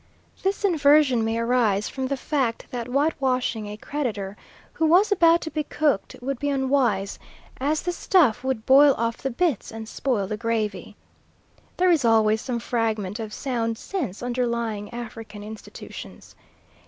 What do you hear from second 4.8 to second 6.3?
was about to be cooked